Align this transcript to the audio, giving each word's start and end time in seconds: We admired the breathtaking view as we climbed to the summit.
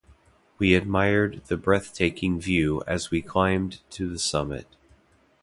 We 0.57 0.73
admired 0.73 1.43
the 1.45 1.57
breathtaking 1.57 2.41
view 2.41 2.81
as 2.87 3.11
we 3.11 3.21
climbed 3.21 3.81
to 3.91 4.09
the 4.09 4.17
summit. 4.17 4.65